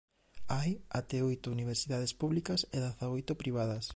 Hai 0.55 0.71
até 0.99 1.17
oito 1.29 1.47
universidades 1.57 2.13
públicas 2.21 2.59
e 2.75 2.77
dezaoito 2.85 3.33
privadas. 3.41 3.85